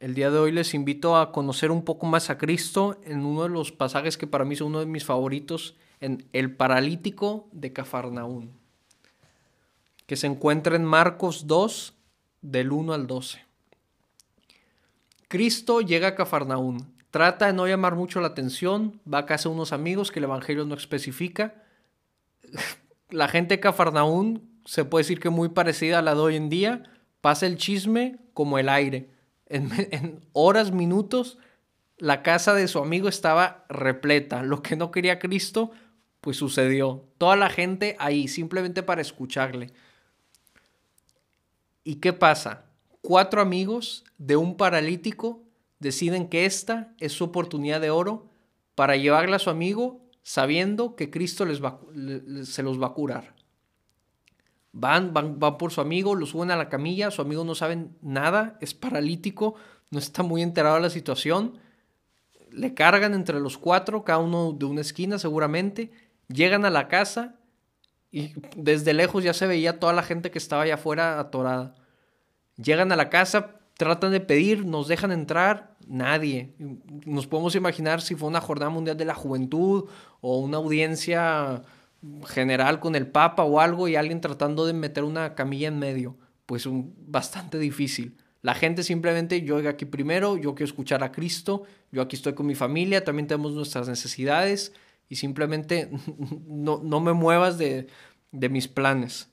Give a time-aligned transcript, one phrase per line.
[0.00, 3.42] El día de hoy les invito a conocer un poco más a Cristo en uno
[3.42, 7.74] de los pasajes que para mí son uno de mis favoritos, en El paralítico de
[7.74, 8.50] Cafarnaún,
[10.06, 11.92] que se encuentra en Marcos 2,
[12.40, 13.44] del 1 al 12.
[15.28, 19.54] Cristo llega a Cafarnaún, trata de no llamar mucho la atención, va a casa de
[19.54, 21.62] unos amigos que el Evangelio no especifica.
[23.10, 26.48] La gente de Cafarnaún se puede decir que muy parecida a la de hoy en
[26.48, 26.84] día,
[27.20, 29.19] pasa el chisme como el aire.
[29.50, 31.36] En, horas, minutos,
[31.98, 34.42] la casa de su amigo estaba repleta.
[34.42, 35.70] Lo que no quería Cristo,
[36.22, 37.04] pues sucedió.
[37.18, 39.72] Toda la gente ahí, simplemente para escucharle.
[41.84, 42.64] ¿Y qué pasa?
[43.02, 45.42] cuatro amigos de un paralítico
[45.78, 48.26] deciden que esta es su oportunidad de oro
[48.74, 51.80] para llevarla a su amigo sabiendo que Cristo les va,
[52.44, 53.34] se los va a curar.
[54.72, 57.88] Van, van, van por su amigo, lo suben a la camilla, su amigo no sabe
[58.02, 59.56] nada, es paralítico,
[59.90, 61.58] no está muy enterado de la situación.
[62.50, 65.90] Le cargan entre los cuatro, cada uno de una esquina seguramente.
[66.28, 67.36] Llegan a la casa
[68.12, 71.74] y desde lejos ya se veía toda la gente que estaba allá afuera atorada.
[72.56, 76.54] Llegan a la casa, tratan de pedir, nos dejan entrar, nadie.
[77.06, 79.88] Nos podemos imaginar si fue una jornada mundial de la juventud
[80.20, 81.62] o una audiencia
[82.26, 86.16] general con el Papa o algo y alguien tratando de meter una camilla en medio.
[86.46, 88.16] Pues un, bastante difícil.
[88.42, 92.46] La gente simplemente, yo aquí primero, yo quiero escuchar a Cristo, yo aquí estoy con
[92.46, 94.72] mi familia, también tenemos nuestras necesidades
[95.08, 95.90] y simplemente
[96.46, 97.88] no, no me muevas de,
[98.32, 99.28] de mis planes.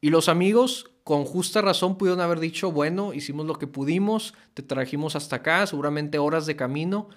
[0.00, 4.62] Y los amigos con justa razón pudieron haber dicho, bueno, hicimos lo que pudimos, te
[4.62, 7.08] trajimos hasta acá, seguramente horas de camino,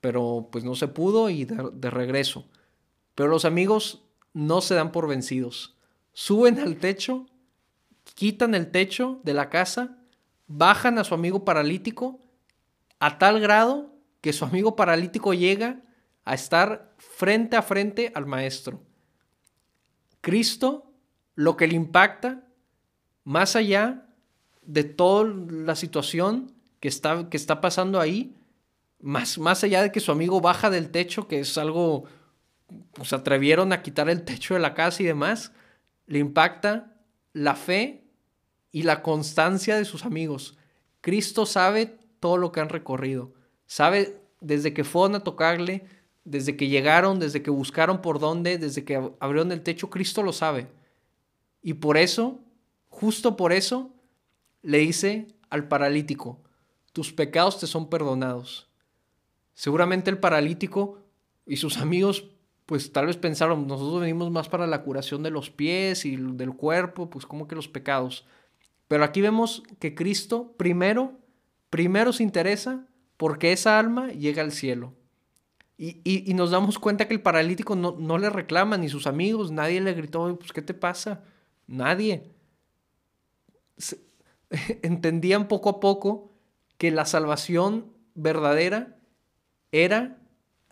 [0.00, 2.46] pero pues no se pudo y de, de regreso.
[3.14, 5.76] Pero los amigos no se dan por vencidos.
[6.12, 7.26] Suben al techo,
[8.14, 9.98] quitan el techo de la casa,
[10.46, 12.20] bajan a su amigo paralítico
[12.98, 15.80] a tal grado que su amigo paralítico llega
[16.24, 18.80] a estar frente a frente al maestro.
[20.20, 20.92] Cristo
[21.34, 22.46] lo que le impacta
[23.24, 24.06] más allá
[24.62, 28.36] de toda la situación que está, que está pasando ahí,
[29.00, 32.04] más, más allá de que su amigo baja del techo, que es algo,
[33.04, 35.52] se atrevieron a quitar el techo de la casa y demás,
[36.06, 36.96] le impacta
[37.32, 38.04] la fe
[38.70, 40.56] y la constancia de sus amigos.
[41.00, 43.32] Cristo sabe todo lo que han recorrido,
[43.66, 45.86] sabe desde que fueron a tocarle,
[46.24, 50.32] desde que llegaron, desde que buscaron por dónde, desde que abrieron el techo, Cristo lo
[50.32, 50.68] sabe.
[51.62, 52.40] Y por eso
[52.92, 53.90] Justo por eso
[54.60, 56.38] le dice al paralítico,
[56.92, 58.68] tus pecados te son perdonados.
[59.54, 60.98] Seguramente el paralítico
[61.46, 62.26] y sus amigos
[62.72, 66.54] pues tal vez pensaron, nosotros venimos más para la curación de los pies y del
[66.54, 68.24] cuerpo, pues como que los pecados.
[68.88, 71.12] Pero aquí vemos que Cristo primero,
[71.68, 72.86] primero se interesa
[73.18, 74.94] porque esa alma llega al cielo.
[75.76, 79.52] Y, y, nos damos cuenta que el paralítico no, no, le reclama, ni sus amigos,
[79.52, 81.24] nadie le gritó, pues ¿qué te pasa?
[81.66, 82.30] Nadie.
[84.80, 86.32] entendían poco a poco
[86.78, 88.96] que la salvación verdadera
[89.72, 90.16] era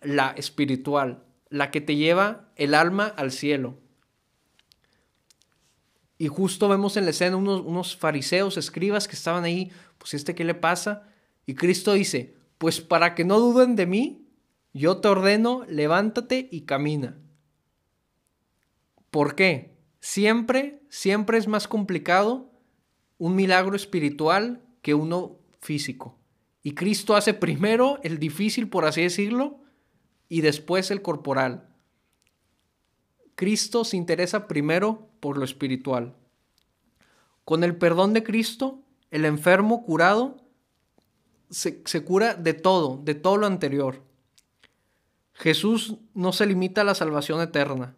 [0.01, 3.77] la espiritual, la que te lleva el alma al cielo.
[6.17, 10.33] Y justo vemos en la escena unos, unos fariseos, escribas que estaban ahí, pues este
[10.33, 11.03] qué le pasa.
[11.45, 14.27] Y Cristo dice, pues para que no duden de mí,
[14.73, 17.19] yo te ordeno, levántate y camina.
[19.09, 19.75] ¿Por qué?
[19.99, 22.49] Siempre, siempre es más complicado
[23.17, 26.17] un milagro espiritual que uno físico.
[26.63, 29.59] Y Cristo hace primero el difícil, por así decirlo,
[30.31, 31.67] y después el corporal.
[33.35, 36.15] Cristo se interesa primero por lo espiritual.
[37.43, 40.37] Con el perdón de Cristo, el enfermo curado
[41.49, 44.03] se, se, cura de todo, de todo lo anterior.
[45.33, 47.97] Jesús no se limita a la salvación eterna,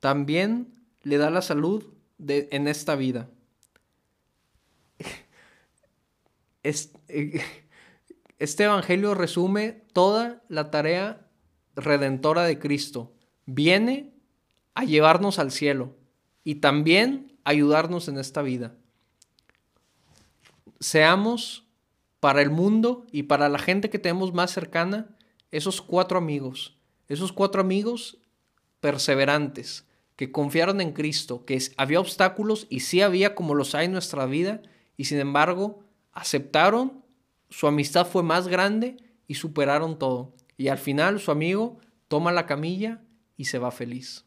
[0.00, 0.74] también
[1.04, 1.84] le da la salud
[2.18, 3.30] de, en esta vida.
[6.64, 7.42] Eh,
[8.38, 11.28] este Evangelio resume toda la tarea
[11.76, 13.12] redentora de Cristo.
[13.46, 14.12] Viene
[14.74, 15.96] a llevarnos al cielo
[16.44, 18.74] y también ayudarnos en esta vida.
[20.80, 21.64] Seamos
[22.20, 25.16] para el mundo y para la gente que tenemos más cercana
[25.50, 26.76] esos cuatro amigos,
[27.08, 28.18] esos cuatro amigos
[28.80, 29.86] perseverantes,
[30.16, 34.26] que confiaron en Cristo, que había obstáculos y sí había como los hay en nuestra
[34.26, 34.62] vida,
[34.96, 35.82] y sin embargo
[36.12, 37.02] aceptaron,
[37.48, 38.96] su amistad fue más grande
[39.26, 40.32] y superaron todo.
[40.56, 41.78] Y al final su amigo
[42.08, 43.02] toma la camilla
[43.36, 44.26] y se va feliz.